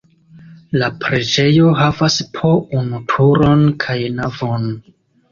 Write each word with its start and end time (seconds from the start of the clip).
La 0.83 0.87
preĝejo 1.01 1.67
havas 1.81 2.15
po 2.37 2.53
unu 2.79 3.01
turon 3.11 3.61
kaj 3.85 3.99
navon. 4.21 4.65